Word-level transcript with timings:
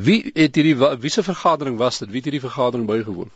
Wie 0.00 0.30
het 0.34 0.54
hierdie 0.54 0.76
wie 0.76 1.10
se 1.10 1.22
vergadering 1.22 1.78
was 1.78 1.98
dit? 1.98 2.08
Wie 2.08 2.20
het 2.22 2.30
hierdie 2.30 2.46
vergadering 2.48 2.86
bygewoon? 2.86 3.30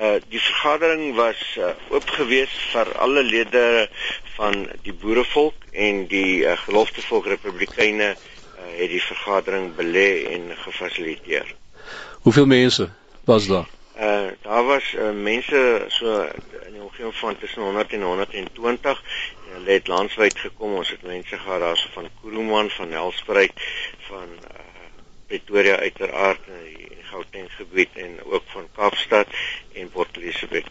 Uh 0.00 0.16
die 0.28 0.40
vergadering 0.40 1.14
was 1.14 1.40
uh, 1.58 1.72
oop 1.90 2.10
gewees 2.14 2.52
vir 2.72 2.92
alle 3.02 3.22
lede 3.22 3.88
van 4.36 4.68
die 4.82 4.94
boerevolk 4.94 5.66
en 5.72 6.06
die 6.06 6.44
uh, 6.44 6.54
geloftevolk 6.64 7.26
republikeine 7.26 8.12
uh, 8.14 8.18
het 8.78 8.92
die 8.94 9.02
vergadering 9.02 9.74
belê 9.74 10.08
en 10.36 10.52
gefasiliteer. 10.62 11.54
Hoeveel 12.22 12.46
mense 12.46 12.88
was 13.24 13.46
daar? 13.46 13.66
Uh 13.98 14.30
daar 14.42 14.64
was 14.64 14.92
uh, 14.94 15.10
mense 15.10 15.84
so 15.88 16.22
in 16.66 16.72
die 16.72 16.82
omgewing 16.82 17.14
van 17.14 17.38
tussen 17.38 17.62
100 17.62 17.92
en 17.92 18.02
120 18.02 19.02
hulle 19.52 19.70
het 19.70 19.86
landwyd 19.86 20.38
gekom. 20.38 20.74
Ons 20.74 20.90
het 20.90 21.02
mense 21.02 21.38
gehad 21.38 21.60
daarso 21.60 21.88
van 21.92 22.08
Kuruman, 22.20 22.70
van 22.70 22.88
Nelspruit, 22.88 23.52
van 24.08 24.28
uh, 24.28 24.67
Pretoria 25.28 25.76
uiteraard 25.76 26.46
in 26.48 26.62
die 26.74 27.02
Gauteng 27.10 27.48
gebied 27.56 27.96
en 28.00 28.18
ook 28.24 28.44
van 28.54 28.68
Kaapstad 28.76 29.26
en 29.74 29.90
Port 29.92 30.16
Elizabeth. 30.16 30.66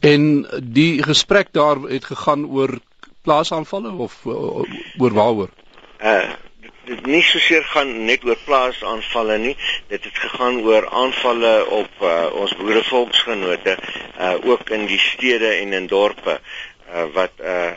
En 0.00 0.46
die 0.62 1.02
gesprek 1.02 1.52
daar 1.52 1.80
het 1.88 2.04
gegaan 2.04 2.46
oor 2.46 2.78
plaasaanvalle 3.22 3.92
of 3.92 4.24
oor 4.26 5.12
waaroor? 5.12 5.50
Uh 6.00 6.34
dit 6.86 7.06
nie 7.10 7.22
soseer 7.26 7.64
gaan 7.66 7.88
net 8.06 8.24
oor 8.26 8.38
plaasaanvalle 8.46 9.38
nie 9.42 9.54
dit 9.90 10.04
het 10.06 10.18
gegaan 10.22 10.60
oor 10.62 10.86
aanvalle 11.00 11.52
op 11.74 12.02
uh, 12.02 12.12
ons 12.42 12.54
boerevolksgenote 12.60 13.74
uh, 13.74 14.34
ook 14.46 14.70
in 14.76 14.86
die 14.86 15.00
stede 15.02 15.50
en 15.56 15.74
in 15.80 15.88
dorpe 15.90 16.36
uh, 16.38 17.06
wat 17.16 17.42
uh, 17.42 17.72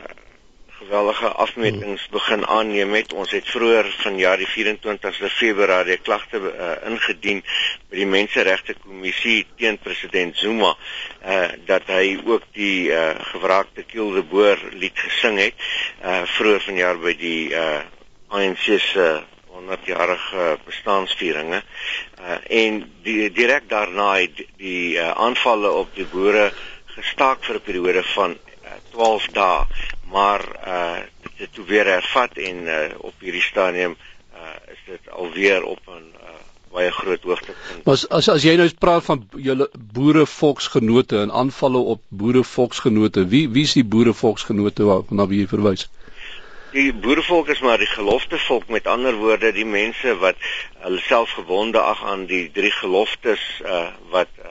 geweldige 0.79 1.27
afmetings 1.27 2.07
begin 2.11 2.45
aanneem 2.47 2.93
het. 2.93 3.13
Ons 3.13 3.31
het 3.35 3.47
vroeër 3.51 3.89
vanjaar 3.99 4.39
die 4.39 4.47
24ste 4.47 5.29
Februarie 5.35 5.97
klagte 5.97 6.39
uh, 6.39 6.69
ingedien 6.87 7.41
by 7.89 7.99
die 7.99 8.07
Menseregte 8.07 8.75
Kommissie 8.79 9.41
teen 9.59 9.79
president 9.83 10.37
Zuma 10.39 10.75
uh 11.25 11.47
dat 11.67 11.89
hy 11.91 12.19
ook 12.25 12.45
die 12.55 12.91
uh 12.95 13.11
gewraakte 13.33 13.83
Kiel 13.83 14.13
de 14.15 14.23
Boer 14.23 14.61
lied 14.71 14.95
gesing 14.95 15.39
het 15.41 15.67
uh 16.03 16.23
vroeër 16.37 16.63
vanjaar 16.69 17.01
by 17.03 17.15
die 17.19 17.51
uh 17.51 17.81
ANC 18.29 18.65
se 18.79 19.07
100-jarige 19.59 20.57
bestaansvieringe. 20.65 21.61
Uh 22.19 22.37
en 22.63 22.83
die 23.03 23.31
direk 23.31 23.69
daarna 23.69 24.13
het 24.21 24.35
die, 24.37 24.47
die 24.57 24.97
uh, 24.97 25.11
aanvalle 25.27 25.71
op 25.83 25.95
die 25.95 26.07
boere 26.07 26.51
gestaak 26.95 27.43
vir 27.47 27.55
'n 27.59 27.67
periode 27.67 28.03
van 28.15 28.37
uh, 28.63 28.77
12 28.91 29.27
dae 29.35 29.65
maar 30.11 30.45
uh 30.67 30.99
dit 31.37 31.53
toe 31.53 31.65
weer 31.65 31.85
hervat 31.85 32.37
en 32.37 32.63
uh 32.67 32.79
op 32.97 33.13
hierdie 33.19 33.45
stadium 33.45 33.95
uh 34.33 34.71
is 34.71 34.81
dit 34.85 35.11
alweer 35.11 35.63
op 35.63 35.79
'n 35.87 36.13
uh, 36.23 36.39
baie 36.71 36.91
groot 36.91 37.23
hoogtepunt. 37.23 37.85
Maar 37.85 38.05
as, 38.09 38.27
as 38.29 38.43
jy 38.43 38.55
nou 38.55 38.69
praat 38.79 39.05
van 39.05 39.23
julle 39.35 39.69
boere 39.93 40.25
volksgenote 40.25 41.17
en 41.17 41.31
aanvalle 41.31 41.77
op 41.77 42.01
boere 42.09 42.43
volksgenote, 42.43 43.27
wie 43.27 43.49
wie 43.49 43.63
is 43.63 43.73
die 43.73 43.85
boere 43.85 44.13
volksgenote 44.13 44.83
waarna 44.83 45.27
wie 45.27 45.41
jy 45.43 45.47
verwys? 45.47 45.87
Die 46.69 46.93
boerevolk 46.93 47.47
is 47.49 47.61
maar 47.65 47.81
die 47.81 47.89
gelofte 47.89 48.37
volk 48.37 48.67
met 48.69 48.87
ander 48.87 49.15
woorde 49.17 49.49
die 49.51 49.65
mense 49.65 50.13
wat 50.21 50.37
hulle 50.83 51.01
self 51.01 51.31
gewonde 51.33 51.81
ag 51.81 52.03
aan 52.05 52.27
die 52.29 52.43
drie 52.53 52.71
geloftes 52.71 53.41
uh 53.65 53.87
wat 54.13 54.29
uh, 54.43 54.48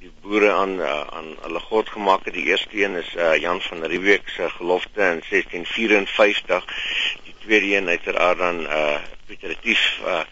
die 0.00 0.10
boere 0.24 0.48
aan 0.52 0.78
uh, 0.80 1.00
aan 1.12 1.34
hulle 1.44 1.60
God 1.60 1.88
gemaak 1.92 2.24
het. 2.24 2.34
Die 2.34 2.46
eerste 2.48 2.82
een 2.82 2.94
is 2.96 3.08
uh, 3.16 3.36
Jan 3.36 3.60
van 3.60 3.84
Riebeeck 3.84 4.28
se 4.28 4.48
gelofte 4.50 5.00
in 5.00 5.20
1654. 5.28 6.64
Die 7.24 7.34
tweede 7.38 7.76
een 7.76 7.88
uiteraard 7.88 8.38
dan 8.38 8.60
uh 8.60 8.96
Pieter 9.26 9.48
Retief 9.48 10.00
uh, 10.04 10.22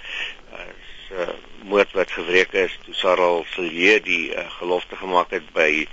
uh 0.53 0.71
se 1.09 1.35
moord 1.69 1.93
wat 1.93 2.11
gewreek 2.11 2.53
is 2.53 2.79
toe 2.85 2.95
Sarel 2.95 3.45
Silje 3.53 4.01
die 4.01 4.35
uh, 4.35 4.49
gelofte 4.57 4.97
gemaak 4.97 5.31
het 5.37 5.53
by 5.53 5.87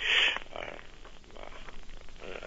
uh, 0.56 0.72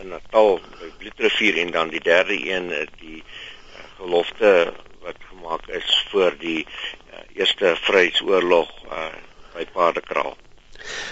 in 0.00 0.08
Natal 0.08 0.60
by 0.80 0.90
Blitsrivier 0.98 1.60
en 1.60 1.70
dan 1.76 1.92
die 1.92 2.00
derde 2.00 2.40
een 2.50 2.72
die 2.98 3.20
uh, 3.20 3.84
gelofte 4.00 4.72
wat 5.04 5.20
gemaak 5.28 5.68
is 5.68 6.04
voor 6.10 6.36
die 6.40 6.64
uh, 6.64 7.24
eerste 7.36 7.76
Vryheidsoorlog 7.76 8.76
uh, 8.84 9.08
by 9.54 9.66
Paardekraal. 9.72 10.36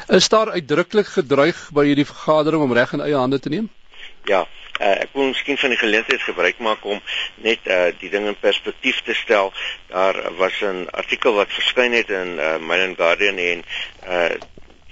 Is 0.09 0.29
daar 0.29 0.51
uitdruklik 0.51 1.07
gedreig 1.07 1.59
by 1.75 1.83
hierdie 1.89 2.07
vergadering 2.07 2.63
om 2.63 2.73
reg 2.73 2.93
in 2.95 3.03
eie 3.03 3.17
hande 3.19 3.41
te 3.43 3.51
neem? 3.51 3.67
Ja, 4.31 4.45
uh, 4.79 4.91
ek 5.03 5.15
wil 5.19 5.33
miskien 5.33 5.59
van 5.59 5.73
die 5.75 5.79
geleentheid 5.81 6.23
gebruik 6.23 6.61
maak 6.63 6.85
om 6.87 7.01
net 7.43 7.67
uh, 7.67 7.89
die 7.99 8.11
ding 8.11 8.29
in 8.31 8.39
perspektief 8.39 9.01
te 9.07 9.17
stel. 9.19 9.51
Daar 9.91 10.19
was 10.39 10.61
'n 10.63 10.87
artikel 10.91 11.35
wat 11.35 11.51
verskyn 11.51 11.93
het 11.93 12.11
in 12.11 12.39
uh, 12.39 12.57
Mail 12.59 12.87
and 12.89 12.97
Guardian 12.97 13.39
en 13.39 13.65
uh, 14.07 14.31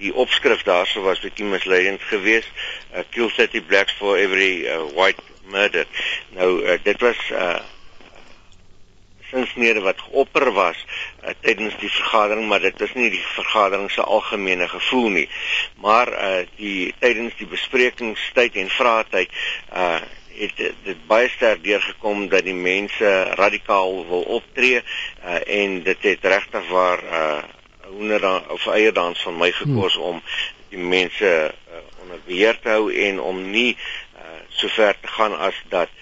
die 0.03 0.15
opskrif 0.15 0.63
daarso 0.67 1.03
was 1.07 1.23
bietjie 1.23 1.47
misleidend 1.47 2.03
geweest. 2.11 2.51
Uh, 2.91 3.07
Kill 3.11 3.31
30 3.31 3.67
blacks 3.67 3.93
for 3.93 4.19
every 4.19 4.67
uh, 4.67 4.83
white 4.99 5.23
murder. 5.47 5.87
Nou 6.35 6.51
uh, 6.67 6.79
dit 6.83 7.01
was 7.01 7.31
uh, 7.31 7.63
sinsnede 9.35 9.83
wat 9.85 10.01
geopper 10.07 10.53
was 10.55 10.79
uh, 10.87 11.35
tydens 11.43 11.75
die 11.83 11.91
vergadering, 11.91 12.49
maar 12.49 12.63
dit 12.63 12.81
is 12.87 12.95
nie 12.95 13.11
die 13.11 13.23
vergadering 13.35 13.91
se 13.91 14.03
algemene 14.03 14.69
gevoel 14.71 15.09
nie. 15.19 15.29
Maar 15.83 16.13
uh 16.15 16.43
die 16.57 16.95
tydens 17.03 17.35
die 17.39 17.51
besprekingstyd 17.51 18.61
en 18.63 18.71
vraatyd 18.71 19.41
uh 19.73 20.03
het 20.35 20.57
dit 20.59 21.03
baie 21.07 21.29
sterk 21.31 21.61
deurgekom 21.63 22.25
dat 22.29 22.43
die 22.43 22.57
mense 22.59 23.11
radikaal 23.39 24.01
wil 24.09 24.25
optree 24.39 24.81
uh, 24.81 25.37
en 25.47 25.83
dit 25.87 26.09
het 26.11 26.27
regtig 26.27 26.69
waar 26.75 27.05
uh 27.05 27.43
hoender 27.95 28.51
of 28.51 28.67
eierdans 28.67 29.23
van 29.23 29.37
my 29.39 29.53
gekos 29.53 29.95
hmm. 29.95 30.03
om 30.03 30.23
die 30.69 30.81
mense 30.81 31.31
uh, 31.55 31.83
onder 32.03 32.19
beheer 32.27 32.59
te 32.61 32.73
hou 32.75 32.89
en 33.07 33.21
om 33.21 33.39
nie 33.51 33.77
uh, 33.77 34.41
so 34.49 34.69
ver 34.69 34.97
te 35.01 35.13
gaan 35.19 35.37
as 35.39 35.61
dat 35.69 35.93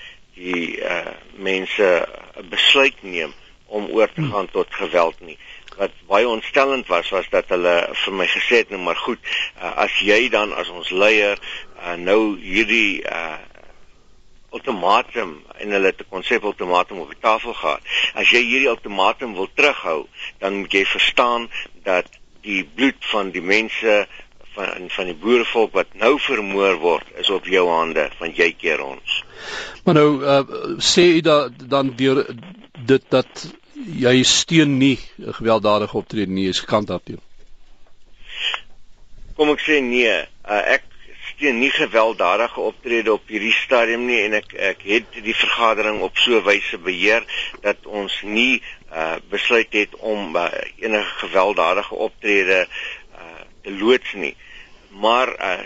die 0.42 0.78
uh, 0.82 1.14
mense 1.38 1.88
'n 2.36 2.48
besluit 2.50 2.98
neem 3.02 3.32
om 3.66 3.88
oor 3.94 4.10
te 4.12 4.22
gaan 4.22 4.48
tot 4.50 4.74
geweld 4.74 5.20
nie. 5.20 5.38
Wat 5.76 5.92
baie 6.06 6.28
ontstellend 6.28 6.86
was 6.86 7.08
was 7.10 7.28
dat 7.30 7.48
hulle 7.48 7.76
vir 8.04 8.12
my 8.12 8.26
gesê 8.26 8.60
het 8.62 8.70
nou 8.70 8.80
maar 8.82 9.00
goed, 9.00 9.22
uh, 9.56 9.72
as 9.86 9.94
jy 10.04 10.28
dan 10.28 10.52
as 10.52 10.68
ons 10.68 10.90
leier 10.90 11.38
uh, 11.38 11.94
nou 11.96 12.36
hierdie 12.40 13.00
uh, 13.08 13.38
ultimatum 14.52 15.38
en 15.56 15.70
hulle 15.70 15.92
het 15.92 16.02
'n 16.04 16.10
konsep 16.10 16.42
ultimatum 16.42 16.98
op 16.98 17.08
die 17.08 17.20
tafel 17.20 17.54
gehad. 17.54 17.80
As 18.14 18.28
jy 18.30 18.42
hierdie 18.42 18.68
ultimatum 18.68 19.34
wil 19.34 19.48
terughou, 19.54 20.06
dan 20.38 20.54
moet 20.54 20.72
jy 20.72 20.84
verstaan 20.84 21.50
dat 21.82 22.06
die 22.42 22.64
bloed 22.64 23.00
van 23.00 23.30
die 23.30 23.42
mense 23.42 24.06
van 24.54 24.88
van 24.92 25.10
die 25.10 25.16
boerevolk 25.16 25.72
wat 25.78 25.94
nou 26.00 26.14
vermoor 26.20 26.78
word 26.82 27.18
is 27.22 27.30
op 27.30 27.48
jou 27.48 27.64
hande 27.70 28.08
want 28.18 28.36
jy 28.36 28.52
keer 28.58 28.82
ons. 28.84 29.22
Maar 29.84 29.98
nou 29.98 30.08
uh, 30.20 30.42
sê 30.78 31.08
jy 31.14 31.24
da, 31.26 31.46
dan 31.48 31.92
deur 31.96 32.24
dit 32.86 33.04
dat 33.10 33.46
jy 33.98 34.14
steun 34.26 34.78
nie 34.78 34.96
gewelddadige 35.18 35.96
optrede 35.98 36.32
nie, 36.32 36.48
is 36.48 36.62
kant 36.64 36.90
af 36.90 37.02
teen. 37.04 37.20
Kom 39.36 39.50
ek 39.54 39.62
sê 39.64 39.80
nee, 39.82 40.12
uh, 40.46 40.62
ek 40.76 40.86
steun 41.32 41.58
nie 41.58 41.70
gewelddadige 41.74 42.60
optrede 42.60 43.12
op 43.12 43.30
hierdie 43.30 43.54
stadium 43.56 44.04
nie 44.06 44.20
en 44.26 44.36
ek 44.38 44.52
ek 44.70 44.84
het 44.86 45.16
die 45.24 45.34
vergadering 45.34 46.02
op 46.06 46.18
so 46.20 46.42
wyse 46.46 46.78
beheer 46.78 47.26
dat 47.64 47.86
ons 47.86 48.20
nie 48.22 48.60
uh, 48.92 49.16
besluit 49.32 49.72
het 49.74 49.96
om 49.98 50.36
uh, 50.36 50.46
enige 50.78 51.18
gewelddadige 51.24 51.94
optrede 51.94 52.60
uh, 52.66 53.42
loods 53.62 54.12
nie. 54.12 54.36
Maar 54.90 55.28
uh, 55.28 55.60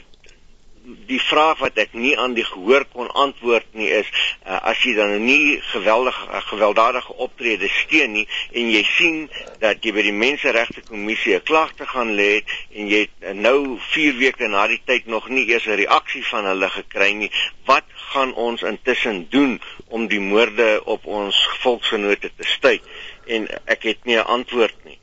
die 1.07 1.21
vraag 1.21 1.59
wat 1.59 1.79
ek 1.83 1.95
nie 1.99 2.15
aan 2.19 2.35
die 2.37 2.45
gehoor 2.47 2.85
kon 2.93 3.09
antwoord 3.11 3.67
nie 3.79 3.89
is 3.91 4.07
uh, 4.47 4.59
as 4.71 4.83
jy 4.87 4.93
dan 4.95 5.15
nie 5.25 5.59
geweldige 5.73 6.29
uh, 6.31 6.43
gewelddadige 6.47 7.17
optrede 7.27 7.71
steun 7.81 8.13
nie 8.15 8.27
en 8.53 8.71
jy 8.71 8.83
sien 8.93 9.17
dat 9.63 9.83
jy 9.83 9.95
by 9.97 10.05
die 10.07 10.15
menseregte 10.15 10.85
kommissie 10.87 11.35
'n 11.35 11.47
klagte 11.49 11.89
gaan 11.91 12.15
lê 12.19 12.45
en 12.75 12.91
jy 12.93 13.03
het 13.07 13.35
nou 13.35 13.79
4 13.91 14.19
weke 14.21 14.51
na 14.53 14.67
die 14.71 14.81
tyd 14.87 15.11
nog 15.11 15.29
nie 15.29 15.47
eers 15.51 15.67
'n 15.67 15.81
reaksie 15.83 16.25
van 16.31 16.47
hulle 16.53 16.71
gekry 16.71 17.13
nie 17.19 17.33
wat 17.67 17.89
gaan 18.13 18.35
ons 18.35 18.63
intussen 18.63 19.27
doen 19.31 19.59
om 19.89 20.07
die 20.07 20.23
moorde 20.23 20.85
op 20.85 21.07
ons 21.07 21.35
volksgenote 21.65 22.31
te 22.31 22.47
staai 22.47 22.79
en 23.27 23.51
ek 23.67 23.83
het 23.91 24.05
nie 24.05 24.19
'n 24.19 24.31
antwoord 24.39 24.79
nie 24.85 24.99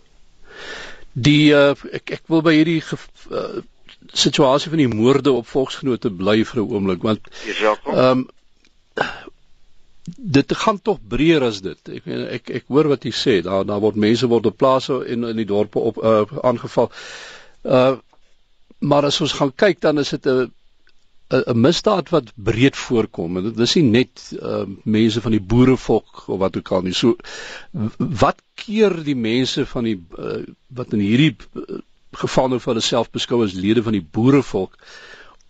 die 1.13 1.53
uh, 1.53 1.73
ek 1.91 2.11
ek 2.19 2.23
wil 2.27 2.41
by 2.41 2.53
hierdie 2.57 2.81
uh, 2.81 3.61
situasie 4.13 4.71
van 4.73 4.81
die 4.81 4.89
moorde 4.89 5.31
op 5.31 5.47
volksgenote 5.47 6.09
bly 6.09 6.43
vir 6.43 6.61
'n 6.61 6.69
oomblik 6.69 7.03
want 7.03 7.29
ehm 7.53 8.23
um, 8.23 8.27
dit 10.17 10.55
gaan 10.55 10.81
tog 10.81 10.99
breër 11.07 11.43
as 11.47 11.61
dit. 11.61 11.89
Ek 11.89 12.07
ek 12.07 12.49
ek 12.49 12.65
hoor 12.67 12.89
wat 12.91 13.05
jy 13.07 13.11
sê. 13.15 13.35
Daar 13.43 13.63
daar 13.65 13.79
word 13.79 13.95
mense 13.95 14.27
word 14.27 14.45
op 14.45 14.57
plase 14.57 15.05
in 15.07 15.23
in 15.23 15.37
die 15.39 15.47
dorpe 15.47 15.79
op 15.79 16.01
uh, 16.03 16.23
aangeval. 16.41 16.91
Uh 17.63 17.95
maar 18.83 19.05
as 19.07 19.21
ons 19.21 19.31
gaan 19.31 19.53
kyk 19.55 19.79
dan 19.79 19.99
is 19.99 20.09
dit 20.09 20.25
'n 20.27 20.51
'n 21.29 21.59
misdaad 21.59 22.09
wat 22.09 22.31
breed 22.35 22.75
voorkom. 22.77 23.41
Dit 23.43 23.59
is 23.59 23.75
nie 23.75 23.83
net 23.83 24.21
uh, 24.41 24.63
mense 24.83 25.21
van 25.21 25.31
die 25.31 25.41
boerevolk 25.41 26.27
of 26.27 26.39
wat 26.39 26.57
ook 26.57 26.71
al 26.71 26.81
nie. 26.81 26.93
So 26.93 27.15
wat 27.97 28.41
keer 28.53 29.03
die 29.03 29.15
mense 29.15 29.65
van 29.65 29.83
die 29.83 29.97
uh, 30.17 30.43
wat 30.67 30.93
in 30.93 30.99
hierdie 30.99 31.35
uh, 31.35 31.79
geval 32.11 32.51
nou 32.51 32.59
vir 32.59 32.73
hulle 32.73 32.85
self 32.85 33.09
beskou 33.11 33.41
as 33.43 33.57
lede 33.57 33.83
van 33.83 33.97
die 33.97 34.05
boerevolk 34.17 34.77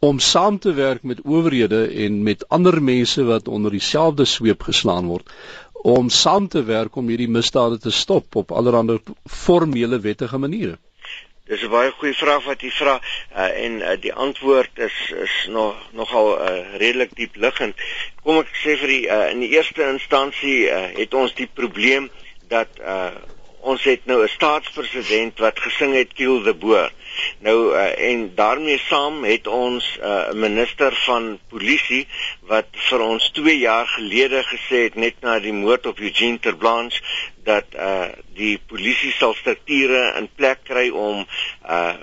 om 0.03 0.19
saam 0.19 0.59
te 0.59 0.73
werk 0.73 1.03
met 1.03 1.21
owerhede 1.23 1.87
en 2.05 2.23
met 2.23 2.47
ander 2.47 2.81
mense 2.83 3.23
wat 3.23 3.47
onder 3.47 3.71
dieselfde 3.71 4.25
sweep 4.25 4.63
geslaan 4.69 5.07
word 5.11 5.29
om 5.83 6.09
saam 6.09 6.47
te 6.47 6.63
werk 6.63 6.95
om 6.95 7.07
hierdie 7.11 7.27
misdade 7.27 7.77
te 7.77 7.91
stop 7.91 8.35
op 8.39 8.51
allerlei 8.51 8.99
formele 9.27 9.99
wettige 9.99 10.37
maniere. 10.37 10.77
Dis 11.51 11.63
'n 11.63 11.71
baie 11.71 11.91
goeie 11.91 12.15
vraag 12.15 12.45
wat 12.47 12.61
jy 12.63 12.69
vra 12.71 12.91
uh, 12.99 13.47
en 13.63 13.73
uh, 13.81 13.95
die 13.99 14.13
antwoord 14.25 14.77
is 14.85 14.99
is 15.25 15.33
nog 15.51 15.81
nogal 15.91 16.29
uh, 16.35 16.75
redelik 16.79 17.11
diep 17.19 17.35
liggend. 17.45 17.75
Kom 18.23 18.39
ek 18.39 18.53
sê 18.61 18.77
vir 18.79 18.93
die 18.93 19.01
uh, 19.11 19.25
in 19.33 19.43
die 19.43 19.49
eerste 19.51 19.83
instansie 19.89 20.55
uh, 20.71 20.85
het 20.95 21.17
ons 21.23 21.35
die 21.35 21.49
probleem 21.59 22.07
dat 22.53 22.79
uh, 22.79 23.11
ons 23.63 23.83
het 23.87 24.05
nou 24.05 24.19
'n 24.23 24.27
staatspresident 24.27 25.39
wat 25.39 25.59
gesing 25.59 25.93
het 25.95 26.13
Kill 26.13 26.43
the 26.43 26.53
Boer. 26.53 26.91
Nou 27.39 27.73
uh, 27.73 28.09
en 28.09 28.35
daarmee 28.35 28.77
saam 28.77 29.23
het 29.23 29.47
ons 29.47 29.97
uh, 29.99 30.05
'n 30.05 30.35
uh, 30.35 30.41
minister 30.41 30.91
van 31.05 31.39
polisie 31.49 32.07
wat 32.41 32.67
vir 32.71 32.99
ons 32.99 33.31
2 33.31 33.57
jaar 33.57 33.87
gelede 33.87 34.43
gesê 34.43 34.83
het 34.87 34.95
net 34.95 35.15
na 35.21 35.39
die 35.39 35.53
moord 35.53 35.85
op 35.85 35.99
Eugene 35.99 36.39
Terblanche 36.39 37.01
dat 37.43 37.65
uh, 37.75 38.09
die 38.33 38.59
polisie 38.67 39.11
sal 39.11 39.33
strukture 39.33 40.13
in 40.17 40.29
plek 40.35 40.63
kry 40.63 40.89
om 40.89 41.27
uh, 41.69 41.93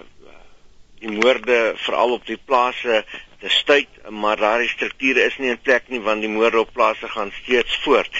die 1.00 1.10
moorde 1.10 1.72
veral 1.76 2.12
op 2.12 2.26
die 2.26 2.40
plase 2.44 3.04
stuit, 3.48 3.88
maar 4.08 4.36
daardie 4.36 4.68
strukture 4.68 5.24
is 5.24 5.36
nie 5.38 5.50
in 5.50 5.60
plek 5.60 5.88
nie 5.88 6.00
want 6.00 6.20
die 6.20 6.32
moorde 6.32 6.60
op 6.60 6.72
plase 6.72 7.08
gaan 7.08 7.32
steeds 7.42 7.78
voort. 7.84 8.10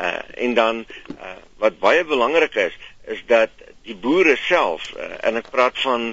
Uh, 0.00 0.18
en 0.34 0.54
dan 0.54 0.84
uh, 1.16 1.36
wat 1.58 1.78
baie 1.78 2.04
belangrik 2.04 2.54
is, 2.54 2.76
is 3.06 3.22
dat 3.26 3.50
die 3.82 3.96
boere 3.96 4.36
self 4.36 4.92
uh, 4.96 5.14
en 5.26 5.40
ek 5.40 5.50
praat 5.50 5.78
van 5.82 6.12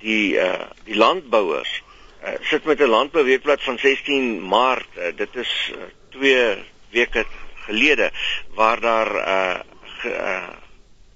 die 0.00 0.36
uh, 0.38 0.68
die 0.86 0.96
landbouers 0.96 1.82
uh, 2.22 2.36
sit 2.50 2.64
met 2.64 2.80
'n 2.80 2.92
landbouweekblad 2.92 3.62
van 3.62 3.78
16 3.78 4.46
Maart 4.48 4.88
uh, 4.96 5.10
dit 5.16 5.36
is 5.36 5.72
2 6.10 6.32
uh, 6.32 6.56
weke 6.90 7.24
gelede 7.66 8.10
waar 8.54 8.80
daar 8.80 9.10
uh, 9.16 9.58
uh, 10.04 10.48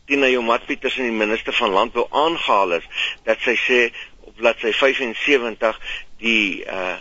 Tina 0.06 0.26
Jomat 0.26 0.66
Pieters 0.66 0.96
en 0.98 1.06
die 1.06 1.14
minister 1.14 1.54
van 1.54 1.70
landbou 1.70 2.06
aangehaal 2.10 2.72
is 2.80 2.86
dat 3.24 3.38
sy 3.46 3.54
sê 3.54 3.80
bladsy 4.40 4.72
75 4.76 5.78
die 6.24 6.64
uh, 6.66 6.98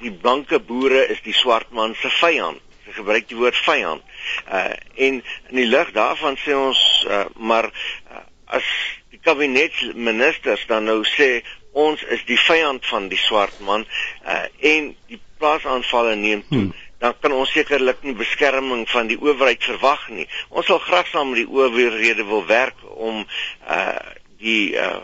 die 0.00 0.12
blanke 0.12 0.60
boere 0.64 1.04
is 1.12 1.20
die 1.26 1.36
swart 1.36 1.70
man 1.76 1.94
se 2.00 2.10
vyand 2.20 2.62
sy 2.84 2.96
gebruik 2.96 3.28
die 3.30 3.38
woord 3.38 3.58
vyand 3.66 4.06
Uh 4.46 4.74
en 5.06 5.20
in 5.50 5.56
die 5.56 5.68
lig 5.68 5.92
daarvan 5.96 6.36
sê 6.40 6.56
ons 6.56 6.80
uh, 7.08 7.24
maar 7.36 7.70
uh, 7.70 8.24
as 8.58 8.66
die 9.10 9.20
kabinetsministers 9.24 10.66
dan 10.70 10.86
nou 10.90 11.00
sê 11.08 11.40
ons 11.72 12.02
is 12.16 12.22
die 12.28 12.38
vyand 12.38 12.86
van 12.86 13.08
die 13.12 13.20
swart 13.20 13.58
man 13.66 13.86
uh 14.26 14.44
en 14.72 14.94
die 15.10 15.20
plaasaanvalle 15.40 16.16
neem 16.20 16.42
toe 16.48 16.64
hmm. 16.66 16.72
dan 17.00 17.14
kan 17.20 17.32
ons 17.32 17.52
sekerlik 17.56 18.02
nie 18.04 18.16
beskerming 18.16 18.84
van 18.92 19.08
die 19.08 19.16
owerheid 19.16 19.62
verwag 19.64 20.02
nie. 20.12 20.26
Ons 20.52 20.68
sal 20.68 20.82
graag 20.84 21.08
saam 21.08 21.30
met 21.32 21.40
die 21.40 21.48
owerhede 21.48 22.26
wil 22.28 22.44
werk 22.46 22.76
om 22.92 23.24
uh 23.24 23.96
die 24.40 24.76
uh 24.76 25.00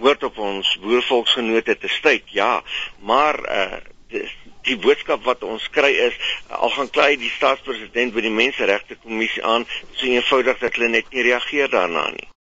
woord 0.00 0.26
op 0.28 0.38
ons 0.38 0.74
boervolksgenote 0.82 1.78
te 1.78 1.88
stuit. 1.88 2.26
Ja, 2.36 2.62
maar 2.98 3.40
uh 3.60 3.80
die 4.68 4.76
boodskap 4.76 5.22
wat 5.24 5.44
ons 5.46 5.68
kry 5.72 5.90
is 6.06 6.16
al 6.48 6.72
gaan 6.74 6.90
kry 6.96 7.14
die 7.20 7.30
staatspresident 7.32 8.12
by 8.16 8.24
die 8.26 8.34
menseregte 8.34 8.98
kommissie 9.04 9.44
aan 9.46 9.64
so 9.94 10.06
eenvoudig 10.06 10.60
dat 10.60 10.76
hulle 10.76 10.90
net 10.98 11.14
nie 11.14 11.24
reageer 11.30 11.70
daarna 11.72 12.08
nie 12.16 12.30